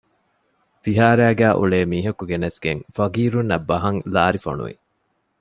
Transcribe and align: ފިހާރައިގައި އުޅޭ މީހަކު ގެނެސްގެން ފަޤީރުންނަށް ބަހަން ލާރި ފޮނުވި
ފިހާރައިގައި 0.81 1.57
އުޅޭ 1.59 1.79
މީހަކު 1.91 2.23
ގެނެސްގެން 2.29 2.81
ފަޤީރުންނަށް 2.95 3.67
ބަހަން 3.69 3.99
ލާރި 4.13 4.39
ފޮނުވި 4.45 4.75